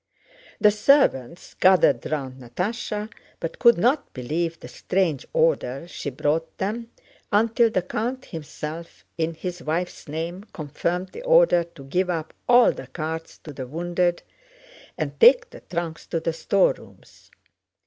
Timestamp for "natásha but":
2.41-3.59